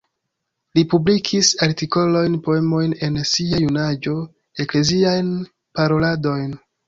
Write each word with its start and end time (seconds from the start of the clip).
Li 0.77 0.83
publikis 0.93 1.49
artikolojn, 1.65 2.37
poemojn 2.47 2.95
en 3.07 3.19
sia 3.33 3.59
junaĝo, 3.65 4.15
ekleziajn 4.65 5.33
paroladojn. 5.81 6.51